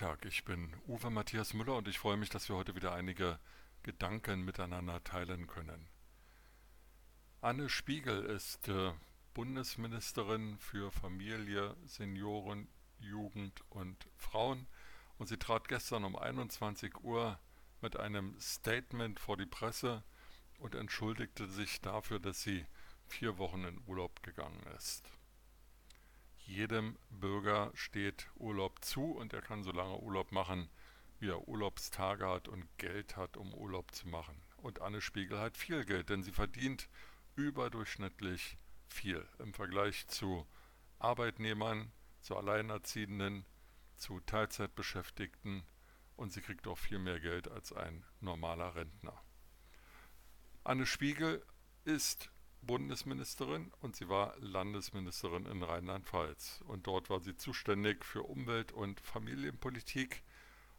Tag, 0.00 0.24
ich 0.24 0.46
bin 0.46 0.74
Uwe 0.88 1.10
Matthias 1.10 1.52
Müller 1.52 1.76
und 1.76 1.86
ich 1.86 1.98
freue 1.98 2.16
mich, 2.16 2.30
dass 2.30 2.48
wir 2.48 2.56
heute 2.56 2.74
wieder 2.74 2.94
einige 2.94 3.38
Gedanken 3.82 4.46
miteinander 4.46 5.04
teilen 5.04 5.46
können. 5.46 5.90
Anne 7.42 7.68
Spiegel 7.68 8.24
ist 8.24 8.66
äh, 8.68 8.94
Bundesministerin 9.34 10.56
für 10.58 10.90
Familie, 10.90 11.76
Senioren, 11.84 12.66
Jugend 12.98 13.62
und 13.68 14.08
Frauen 14.16 14.68
und 15.18 15.26
sie 15.26 15.36
trat 15.36 15.68
gestern 15.68 16.04
um 16.04 16.16
21 16.16 17.04
Uhr 17.04 17.38
mit 17.82 18.00
einem 18.00 18.40
Statement 18.40 19.20
vor 19.20 19.36
die 19.36 19.44
Presse 19.44 20.02
und 20.60 20.74
entschuldigte 20.74 21.46
sich 21.46 21.82
dafür, 21.82 22.20
dass 22.20 22.40
sie 22.40 22.64
vier 23.06 23.36
Wochen 23.36 23.64
in 23.64 23.82
Urlaub 23.86 24.22
gegangen 24.22 24.64
ist. 24.78 25.19
Jedem 26.50 26.98
Bürger 27.10 27.70
steht 27.74 28.28
Urlaub 28.34 28.84
zu 28.84 29.12
und 29.12 29.32
er 29.32 29.40
kann 29.40 29.62
so 29.62 29.70
lange 29.70 30.00
Urlaub 30.00 30.32
machen, 30.32 30.68
wie 31.20 31.28
er 31.28 31.46
Urlaubstage 31.46 32.26
hat 32.26 32.48
und 32.48 32.66
Geld 32.76 33.16
hat, 33.16 33.36
um 33.36 33.54
Urlaub 33.54 33.94
zu 33.94 34.08
machen. 34.08 34.34
Und 34.56 34.80
Anne 34.82 35.00
Spiegel 35.00 35.38
hat 35.38 35.56
viel 35.56 35.84
Geld, 35.84 36.08
denn 36.08 36.24
sie 36.24 36.32
verdient 36.32 36.88
überdurchschnittlich 37.36 38.58
viel 38.88 39.24
im 39.38 39.54
Vergleich 39.54 40.08
zu 40.08 40.44
Arbeitnehmern, 40.98 41.92
zu 42.20 42.36
Alleinerziehenden, 42.36 43.46
zu 43.96 44.18
Teilzeitbeschäftigten 44.18 45.62
und 46.16 46.32
sie 46.32 46.40
kriegt 46.40 46.66
auch 46.66 46.78
viel 46.78 46.98
mehr 46.98 47.20
Geld 47.20 47.46
als 47.46 47.72
ein 47.72 48.04
normaler 48.18 48.74
Rentner. 48.74 49.22
Anne 50.64 50.84
Spiegel 50.84 51.46
ist 51.84 52.28
Bundesministerin 52.62 53.72
und 53.80 53.96
sie 53.96 54.08
war 54.08 54.34
Landesministerin 54.38 55.46
in 55.46 55.62
Rheinland-Pfalz. 55.62 56.62
Und 56.66 56.86
dort 56.86 57.10
war 57.10 57.20
sie 57.20 57.36
zuständig 57.36 58.04
für 58.04 58.22
Umwelt- 58.22 58.72
und 58.72 59.00
Familienpolitik. 59.00 60.22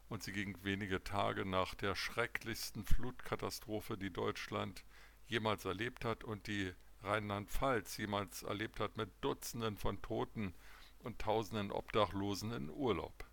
Und 0.08 0.22
sie 0.22 0.32
ging 0.32 0.56
wenige 0.62 1.02
Tage 1.02 1.44
nach 1.44 1.74
der 1.74 1.94
schrecklichsten 1.94 2.84
Flutkatastrophe, 2.84 3.96
die 3.96 4.12
Deutschland 4.12 4.84
jemals 5.26 5.64
erlebt 5.64 6.04
hat 6.04 6.24
und 6.24 6.46
die 6.46 6.72
Rheinland-Pfalz 7.02 7.96
jemals 7.96 8.42
erlebt 8.42 8.78
hat, 8.78 8.96
mit 8.96 9.10
Dutzenden 9.20 9.76
von 9.76 10.00
Toten 10.02 10.54
und 11.00 11.18
Tausenden 11.18 11.72
Obdachlosen 11.72 12.52
in 12.52 12.70
Urlaub. 12.70 13.24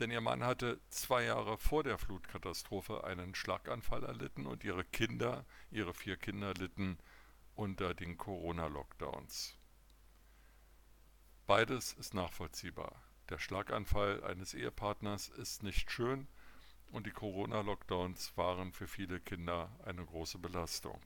Denn 0.00 0.10
ihr 0.10 0.20
Mann 0.20 0.44
hatte 0.44 0.80
zwei 0.90 1.24
Jahre 1.24 1.58
vor 1.58 1.82
der 1.82 1.98
Flutkatastrophe 1.98 3.04
einen 3.04 3.34
Schlaganfall 3.34 4.04
erlitten 4.04 4.46
und 4.46 4.64
ihre 4.64 4.84
Kinder, 4.84 5.44
ihre 5.70 5.92
vier 5.92 6.16
Kinder 6.16 6.54
litten 6.54 6.98
unter 7.58 7.92
den 7.92 8.16
Corona-Lockdowns. 8.16 9.58
Beides 11.48 11.92
ist 11.94 12.14
nachvollziehbar. 12.14 13.02
Der 13.30 13.40
Schlaganfall 13.40 14.22
eines 14.22 14.54
Ehepartners 14.54 15.28
ist 15.28 15.64
nicht 15.64 15.90
schön 15.90 16.28
und 16.92 17.04
die 17.08 17.10
Corona-Lockdowns 17.10 18.36
waren 18.36 18.72
für 18.72 18.86
viele 18.86 19.18
Kinder 19.18 19.76
eine 19.84 20.06
große 20.06 20.38
Belastung. 20.38 21.00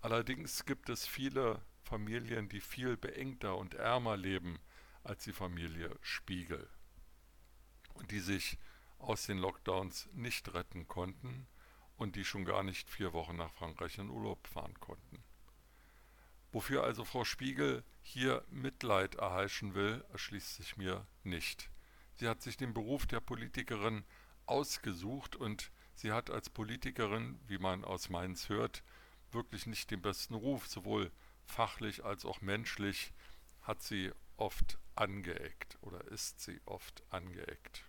Allerdings 0.00 0.64
gibt 0.64 0.88
es 0.88 1.06
viele 1.06 1.60
Familien, 1.82 2.48
die 2.48 2.62
viel 2.62 2.96
beengter 2.96 3.58
und 3.58 3.74
ärmer 3.74 4.16
leben 4.16 4.58
als 5.02 5.24
die 5.24 5.34
Familie 5.34 5.94
Spiegel 6.00 6.70
und 7.92 8.12
die 8.12 8.20
sich 8.20 8.56
aus 8.96 9.26
den 9.26 9.36
Lockdowns 9.36 10.08
nicht 10.14 10.54
retten 10.54 10.88
konnten 10.88 11.46
und 11.96 12.16
die 12.16 12.24
schon 12.24 12.46
gar 12.46 12.62
nicht 12.62 12.88
vier 12.88 13.12
Wochen 13.12 13.36
nach 13.36 13.52
Frankreich 13.52 13.98
in 13.98 14.08
Urlaub 14.08 14.46
fahren 14.46 14.80
konnten. 14.80 15.22
Wofür 16.54 16.84
also 16.84 17.04
Frau 17.04 17.24
Spiegel 17.24 17.82
hier 18.00 18.44
Mitleid 18.48 19.16
erheischen 19.16 19.74
will, 19.74 20.04
erschließt 20.12 20.54
sich 20.54 20.76
mir 20.76 21.04
nicht. 21.24 21.68
Sie 22.14 22.28
hat 22.28 22.42
sich 22.42 22.56
den 22.56 22.72
Beruf 22.72 23.06
der 23.06 23.18
Politikerin 23.18 24.04
ausgesucht 24.46 25.34
und 25.34 25.72
sie 25.96 26.12
hat 26.12 26.30
als 26.30 26.50
Politikerin, 26.50 27.40
wie 27.48 27.58
man 27.58 27.84
aus 27.84 28.08
Mainz 28.08 28.50
hört, 28.50 28.84
wirklich 29.32 29.66
nicht 29.66 29.90
den 29.90 30.00
besten 30.00 30.34
Ruf, 30.34 30.68
sowohl 30.68 31.10
fachlich 31.44 32.04
als 32.04 32.24
auch 32.24 32.40
menschlich 32.40 33.12
hat 33.62 33.82
sie 33.82 34.12
oft 34.36 34.78
angeeckt 34.94 35.76
oder 35.80 36.04
ist 36.04 36.38
sie 36.38 36.60
oft 36.66 37.02
angeeckt. 37.10 37.82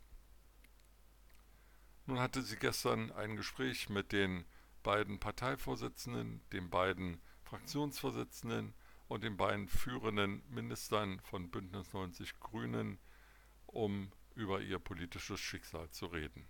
Nun 2.07 2.19
hatte 2.19 2.41
sie 2.41 2.57
gestern 2.57 3.11
ein 3.11 3.35
Gespräch 3.35 3.89
mit 3.89 4.11
den 4.11 4.43
beiden 4.81 5.19
Parteivorsitzenden, 5.19 6.41
den 6.49 6.71
beiden 6.71 7.21
Fraktionsvorsitzenden 7.45 8.73
und 9.07 9.23
den 9.23 9.37
beiden 9.37 9.67
führenden 9.67 10.43
Ministern 10.49 11.19
von 11.21 11.49
Bündnis 11.51 11.93
90 11.93 12.39
Grünen, 12.39 12.99
um 13.67 14.11
über 14.33 14.61
ihr 14.61 14.79
politisches 14.79 15.39
Schicksal 15.39 15.89
zu 15.91 16.07
reden. 16.07 16.47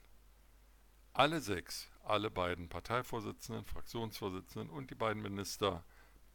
Alle 1.13 1.41
sechs, 1.41 1.89
alle 2.03 2.31
beiden 2.31 2.69
Parteivorsitzenden, 2.69 3.65
Fraktionsvorsitzenden 3.65 4.69
und 4.69 4.89
die 4.89 4.95
beiden 4.95 5.21
Minister 5.21 5.85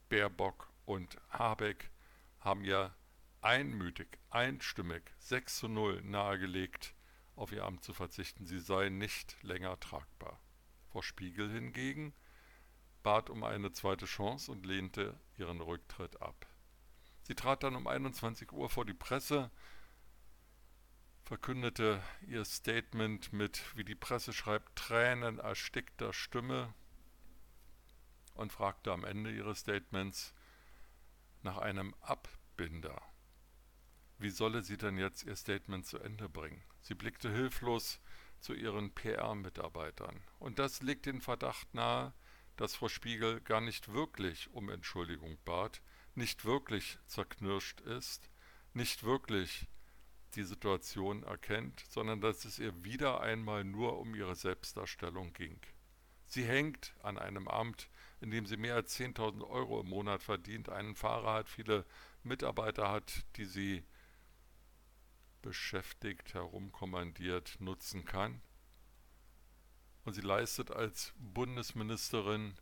Baerbock 0.09 0.71
und 0.85 1.19
Habeck 1.31 1.91
haben 2.39 2.65
ja 2.65 2.95
einmütig, 3.43 4.19
einstimmig 4.31 5.03
6 5.19 5.59
zu 5.59 5.69
0 5.69 6.03
nahegelegt, 6.03 6.95
auf 7.37 7.53
ihr 7.53 7.65
Amt 7.65 7.85
zu 7.85 7.95
verzichten. 7.95 8.47
Sie 8.47 8.59
seien 8.59 8.99
nicht 8.99 9.43
länger 9.43 9.79
tragbar. 9.81 10.41
Frau 10.91 11.03
Spiegel 11.03 11.51
hingegen 11.51 12.13
bat 13.03 13.31
um 13.31 13.45
eine 13.45 13.73
zweite 13.73 14.07
Chance 14.07 14.51
und 14.51 14.67
lehnte 14.67 15.19
ihren 15.39 15.61
Rücktritt 15.61 16.21
ab. 16.21 16.47
Sie 17.23 17.35
trat 17.35 17.63
dann 17.63 17.77
um 17.77 17.87
21 17.87 18.53
Uhr 18.53 18.69
vor 18.69 18.85
die 18.85 18.95
Presse, 18.95 19.51
verkündete 21.23 22.03
ihr 22.27 22.45
Statement 22.45 23.33
mit, 23.33 23.77
wie 23.77 23.85
die 23.85 23.95
Presse 23.95 24.33
schreibt, 24.33 24.77
Tränen 24.77 25.39
erstickter 25.39 26.13
Stimme 26.13 26.75
und 28.35 28.53
fragte 28.53 28.93
am 28.93 29.05
Ende 29.05 29.31
ihres 29.31 29.61
Statements 29.61 30.35
nach 31.43 31.59
einem 31.59 31.95
Abbinder. 32.01 33.01
Wie 34.19 34.31
solle 34.31 34.63
sie 34.63 34.77
denn 34.77 34.99
jetzt 34.99 35.23
ihr 35.23 35.37
Statement 35.37 35.87
zu 35.87 35.99
Ende 35.99 36.29
bringen? 36.29 36.63
Sie 36.83 36.95
blickte 36.95 37.31
hilflos 37.31 38.01
zu 38.41 38.55
ihren 38.55 38.93
PR-Mitarbeitern. 38.95 40.21
Und 40.39 40.59
das 40.59 40.83
legt 40.83 41.07
den 41.07 41.21
Verdacht 41.21 41.73
nahe, 41.75 42.13
dass 42.61 42.75
Frau 42.75 42.89
Spiegel 42.91 43.41
gar 43.41 43.63
nicht 43.63 43.95
wirklich 43.95 44.51
um 44.53 44.69
Entschuldigung 44.69 45.39
bat, 45.47 45.81
nicht 46.15 46.45
wirklich 46.45 46.99
zerknirscht 47.07 47.81
ist, 47.81 48.29
nicht 48.75 49.03
wirklich 49.03 49.67
die 50.35 50.43
Situation 50.43 51.23
erkennt, 51.23 51.83
sondern 51.89 52.21
dass 52.21 52.45
es 52.45 52.59
ihr 52.59 52.85
wieder 52.85 53.23
einmal 53.23 53.65
nur 53.65 53.99
um 53.99 54.15
ihre 54.15 54.35
Selbstdarstellung 54.35 55.33
ging. 55.33 55.59
Sie 56.27 56.45
hängt 56.45 56.95
an 57.03 57.17
einem 57.17 57.49
Amt, 57.49 57.89
in 58.21 58.31
dem 58.31 58.45
sie 58.45 58.59
mehr 58.59 58.75
als 58.75 58.95
10.000 59.01 59.43
Euro 59.49 59.81
im 59.81 59.89
Monat 59.89 60.23
verdient, 60.23 60.69
einen 60.69 60.95
Fahrer 60.95 61.33
hat, 61.33 61.49
viele 61.49 61.87
Mitarbeiter 62.25 62.91
hat, 62.91 63.25
die 63.37 63.47
sie 63.47 63.85
beschäftigt, 65.41 66.35
herumkommandiert, 66.35 67.57
nutzen 67.59 68.05
kann 68.05 68.43
und 70.05 70.15
sie 70.15 70.21
leistet 70.21 70.71
als 70.71 71.13
Bundesministerin 71.19 72.55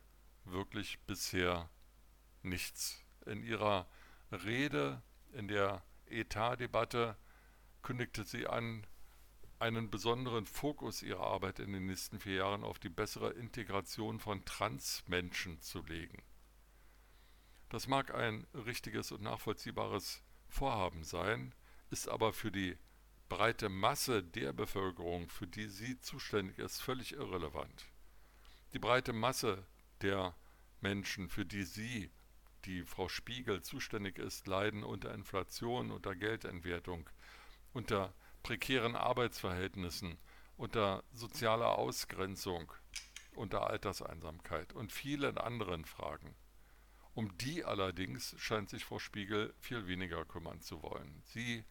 wirklich 0.45 0.99
bisher 1.01 1.69
nichts. 2.41 3.03
In 3.25 3.43
ihrer 3.43 3.87
Rede 4.31 5.01
in 5.33 5.47
der 5.47 5.83
Etatdebatte 6.07 7.17
kündigte 7.81 8.23
sie 8.23 8.47
an, 8.47 8.85
einen 9.59 9.89
besonderen 9.89 10.45
Fokus 10.45 11.01
ihrer 11.01 11.27
Arbeit 11.27 11.59
in 11.59 11.73
den 11.73 11.85
nächsten 11.85 12.19
vier 12.19 12.35
Jahren 12.35 12.63
auf 12.63 12.79
die 12.79 12.89
bessere 12.89 13.31
Integration 13.31 14.19
von 14.19 14.45
Transmenschen 14.45 15.59
zu 15.59 15.83
legen. 15.83 16.23
Das 17.67 17.87
mag 17.87 18.13
ein 18.13 18.47
richtiges 18.53 19.11
und 19.11 19.21
nachvollziehbares 19.21 20.23
Vorhaben 20.47 21.03
sein, 21.03 21.53
ist 21.91 22.07
aber 22.07 22.33
für 22.33 22.51
die 22.51 22.77
breite 23.29 23.69
Masse 23.69 24.23
der 24.23 24.53
Bevölkerung, 24.53 25.29
für 25.29 25.47
die 25.47 25.67
sie 25.67 25.99
zuständig 26.01 26.57
ist, 26.57 26.81
völlig 26.81 27.13
irrelevant. 27.13 27.85
Die 28.73 28.79
breite 28.79 29.13
Masse 29.13 29.65
der 30.01 30.35
Menschen, 30.81 31.29
für 31.29 31.45
die 31.45 31.63
sie, 31.63 32.11
die 32.65 32.83
Frau 32.83 33.07
Spiegel 33.07 33.61
zuständig 33.61 34.17
ist, 34.17 34.47
leiden 34.47 34.83
unter 34.83 35.13
Inflation, 35.13 35.91
unter 35.91 36.15
Geldentwertung, 36.15 37.09
unter 37.71 38.13
prekären 38.43 38.95
Arbeitsverhältnissen, 38.95 40.17
unter 40.57 41.03
sozialer 41.13 41.77
Ausgrenzung, 41.77 42.73
unter 43.35 43.69
Alterseinsamkeit 43.69 44.73
und 44.73 44.91
vielen 44.91 45.37
anderen 45.37 45.85
Fragen. 45.85 46.35
Um 47.13 47.37
die 47.37 47.63
allerdings 47.63 48.35
scheint 48.37 48.69
sich 48.69 48.85
Frau 48.85 48.99
Spiegel 48.99 49.53
viel 49.59 49.87
weniger 49.87 50.25
kümmern 50.25 50.61
zu 50.61 50.81
wollen. 50.83 51.21
Sie 51.25 51.63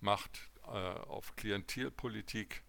macht 0.00 0.50
äh, 0.64 0.68
auf 0.68 1.34
Klientelpolitik 1.36 2.62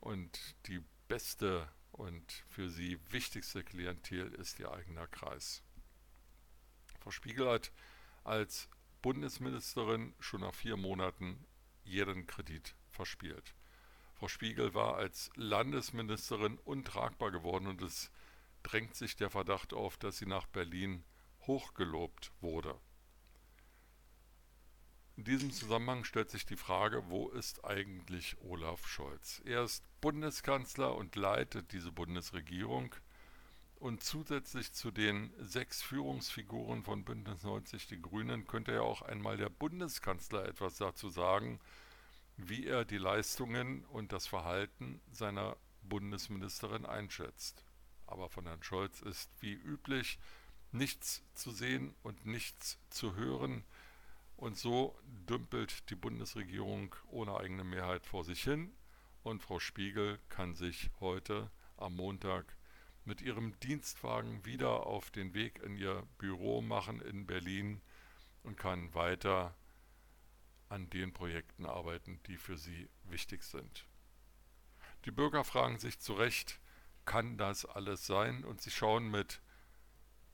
und 0.00 0.56
die 0.66 0.82
beste 1.08 1.68
und 1.92 2.44
für 2.48 2.68
sie 2.68 2.98
wichtigste 3.10 3.62
Klientel 3.62 4.32
ist 4.34 4.58
ihr 4.58 4.72
eigener 4.72 5.06
Kreis. 5.06 5.62
Frau 7.00 7.10
Spiegel 7.10 7.48
hat 7.48 7.72
als 8.24 8.68
Bundesministerin 9.02 10.14
schon 10.18 10.40
nach 10.40 10.54
vier 10.54 10.76
Monaten 10.76 11.46
jeden 11.84 12.26
Kredit 12.26 12.74
verspielt. 12.88 13.54
Frau 14.14 14.28
Spiegel 14.28 14.74
war 14.74 14.96
als 14.96 15.30
Landesministerin 15.34 16.58
untragbar 16.58 17.30
geworden 17.30 17.66
und 17.66 17.82
es 17.82 18.10
drängt 18.62 18.96
sich 18.96 19.16
der 19.16 19.30
Verdacht 19.30 19.74
auf, 19.74 19.96
dass 19.98 20.18
sie 20.18 20.26
nach 20.26 20.46
Berlin 20.46 21.04
hochgelobt 21.46 22.32
wurde. 22.40 22.80
In 25.16 25.22
diesem 25.24 25.52
Zusammenhang 25.52 26.02
stellt 26.02 26.30
sich 26.30 26.44
die 26.44 26.56
Frage, 26.56 27.08
wo 27.08 27.28
ist 27.28 27.64
eigentlich 27.64 28.36
Olaf 28.40 28.88
Scholz? 28.88 29.40
Er 29.44 29.62
ist 29.62 29.84
Bundeskanzler 30.00 30.94
und 30.96 31.14
leitet 31.14 31.72
diese 31.72 31.92
Bundesregierung 31.92 32.92
und 33.76 34.02
zusätzlich 34.02 34.72
zu 34.72 34.90
den 34.90 35.32
sechs 35.38 35.82
Führungsfiguren 35.82 36.82
von 36.82 37.04
Bündnis 37.04 37.44
90 37.44 37.86
Die 37.86 38.02
Grünen 38.02 38.48
könnte 38.48 38.72
ja 38.72 38.80
auch 38.80 39.02
einmal 39.02 39.36
der 39.36 39.50
Bundeskanzler 39.50 40.48
etwas 40.48 40.78
dazu 40.78 41.08
sagen, 41.08 41.60
wie 42.36 42.66
er 42.66 42.84
die 42.84 42.98
Leistungen 42.98 43.84
und 43.84 44.10
das 44.10 44.26
Verhalten 44.26 45.00
seiner 45.12 45.56
Bundesministerin 45.82 46.86
einschätzt. 46.86 47.64
Aber 48.06 48.28
von 48.30 48.46
Herrn 48.46 48.64
Scholz 48.64 49.00
ist 49.00 49.30
wie 49.40 49.52
üblich 49.52 50.18
nichts 50.72 51.22
zu 51.34 51.52
sehen 51.52 51.94
und 52.02 52.26
nichts 52.26 52.78
zu 52.90 53.14
hören. 53.14 53.64
Und 54.44 54.58
so 54.58 54.94
dümpelt 55.26 55.88
die 55.88 55.94
Bundesregierung 55.94 56.94
ohne 57.08 57.34
eigene 57.34 57.64
Mehrheit 57.64 58.04
vor 58.04 58.24
sich 58.24 58.44
hin 58.44 58.76
und 59.22 59.40
Frau 59.40 59.58
Spiegel 59.58 60.20
kann 60.28 60.54
sich 60.54 60.90
heute 61.00 61.50
am 61.78 61.96
Montag 61.96 62.54
mit 63.06 63.22
ihrem 63.22 63.58
Dienstwagen 63.60 64.44
wieder 64.44 64.86
auf 64.86 65.10
den 65.10 65.32
Weg 65.32 65.62
in 65.62 65.78
ihr 65.78 66.06
Büro 66.18 66.60
machen 66.60 67.00
in 67.00 67.24
Berlin 67.24 67.80
und 68.42 68.58
kann 68.58 68.92
weiter 68.92 69.56
an 70.68 70.90
den 70.90 71.14
Projekten 71.14 71.64
arbeiten, 71.64 72.20
die 72.26 72.36
für 72.36 72.58
sie 72.58 72.90
wichtig 73.04 73.44
sind. 73.44 73.86
Die 75.06 75.10
Bürger 75.10 75.44
fragen 75.44 75.78
sich 75.78 76.00
zu 76.00 76.12
Recht, 76.12 76.60
kann 77.06 77.38
das 77.38 77.64
alles 77.64 78.06
sein? 78.06 78.44
Und 78.44 78.60
sie 78.60 78.70
schauen 78.70 79.10
mit 79.10 79.40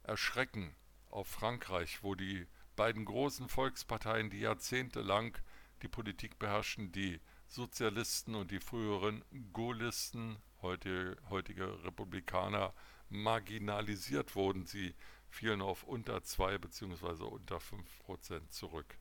Erschrecken 0.03 0.75
auf 1.11 1.29
Frankreich, 1.29 2.03
wo 2.03 2.17
die 2.17 2.49
beiden 2.81 3.05
großen 3.05 3.51
Volksparteien, 3.51 4.31
die 4.31 4.41
jahrzehntelang 4.41 5.37
die 5.83 5.89
Politik 5.89 6.39
beherrschen, 6.39 6.93
die 6.93 7.21
Sozialisten 7.47 8.35
und 8.35 8.51
die 8.51 8.59
früheren 8.59 9.23
Gaullisten, 9.53 10.39
heute, 10.63 11.19
heutige 11.29 11.85
Republikaner, 11.85 12.73
marginalisiert 13.11 14.35
wurden. 14.35 14.65
Sie 14.65 14.95
fielen 15.29 15.61
auf 15.61 15.85
unter 15.85 16.23
2 16.23 16.57
bzw. 16.57 17.25
unter 17.25 17.61
5 17.61 17.99
Prozent 17.99 18.51
zurück. 18.51 18.97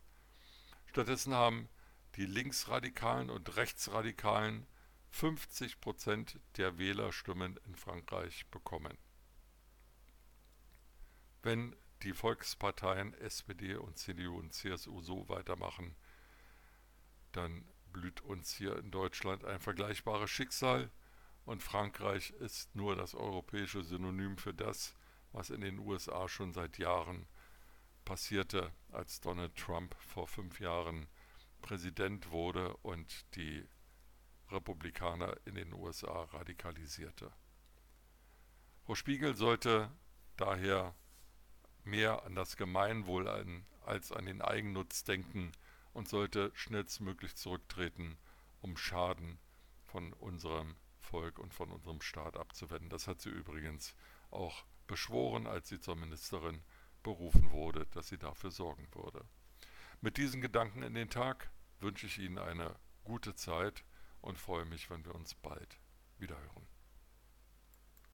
Stattdessen 0.88 1.34
haben 1.34 1.70
die 2.18 2.26
Linksradikalen 2.26 3.30
und 3.30 3.56
Rechtsradikalen 3.56 4.68
50 5.12 5.80
Prozent 5.80 6.38
der 6.58 6.78
Wählerstimmen 6.78 7.58
in 7.66 7.76
Frankreich 7.76 8.46
bekommen. 8.48 8.98
Wenn 11.44 11.74
die 12.04 12.14
Volksparteien 12.14 13.14
SPD 13.16 13.76
und 13.76 13.98
CDU 13.98 14.38
und 14.38 14.54
CSU 14.54 15.02
so 15.02 15.28
weitermachen, 15.30 15.96
dann 17.32 17.66
blüht 17.92 18.22
uns 18.22 18.54
hier 18.54 18.78
in 18.78 18.92
Deutschland 18.92 19.46
ein 19.46 19.60
vergleichbares 19.60 20.30
Schicksal 20.30 20.92
und 21.46 21.64
Frankreich 21.64 22.32
ist 22.32 22.76
nur 22.76 22.96
das 22.96 23.16
europäische 23.16 23.84
Synonym 23.84 24.38
für 24.38 24.54
das, 24.54 24.96
was 25.32 25.50
in 25.50 25.62
den 25.62 25.80
USA 25.80 26.28
schon 26.28 26.54
seit 26.54 26.78
Jahren 26.78 27.28
passierte, 28.06 28.72
als 28.92 29.20
Donald 29.22 29.56
Trump 29.56 29.96
vor 30.00 30.28
fünf 30.28 30.60
Jahren 30.60 31.08
Präsident 31.62 32.32
wurde 32.32 32.76
und 32.78 33.36
die 33.36 33.68
Republikaner 34.50 35.36
in 35.46 35.56
den 35.56 35.74
USA 35.74 36.24
radikalisierte. 36.24 37.32
Frau 38.86 38.96
Spiegel 38.96 39.36
sollte 39.36 39.92
daher 40.38 40.96
mehr 41.84 42.24
an 42.24 42.36
das 42.36 42.58
Gemeinwohl 42.58 43.28
als 43.86 44.12
an 44.12 44.26
den 44.26 44.42
Eigennutz 44.42 45.04
denken 45.04 45.52
und 45.94 46.08
sollte 46.08 46.52
schnellstmöglich 46.54 47.36
zurücktreten, 47.36 48.18
um 48.62 48.78
Schaden 48.78 49.40
von 49.84 50.14
unserem 50.14 50.76
Volk 51.00 51.40
und 51.40 51.54
von 51.54 51.72
unserem 51.72 52.02
Staat 52.02 52.38
abzuwenden. 52.38 52.90
Das 52.90 53.08
hat 53.08 53.22
sie 53.22 53.30
übrigens 53.30 53.96
auch 54.32 54.66
beschworen, 54.88 55.48
als 55.48 55.70
sie 55.70 55.80
zur 55.80 55.96
Ministerin 55.96 56.62
berufen 57.04 57.52
wurde, 57.52 57.86
dass 57.88 58.10
sie 58.10 58.18
dafür 58.18 58.52
sorgen 58.52 58.88
würde. 58.94 59.26
Mit 60.02 60.18
diesen 60.18 60.42
Gedanken 60.42 60.84
in 60.84 60.94
den 60.94 61.10
Tag 61.10 61.50
wünsche 61.80 62.06
ich 62.06 62.20
Ihnen 62.20 62.38
eine 62.38 62.76
gute 63.04 63.36
Zeit 63.36 63.84
und 64.22 64.38
freue 64.38 64.66
mich, 64.66 64.90
wenn 64.90 65.06
wir 65.06 65.16
uns 65.16 65.34
bald 65.36 65.80
wiederhören. 66.18 66.68